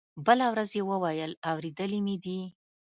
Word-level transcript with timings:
بله 0.25 0.45
ورځ 0.53 0.69
يې 0.77 0.83
وويل 0.91 1.31
اورېدلي 1.49 1.99
مې 2.05 2.15
دي. 2.23 2.39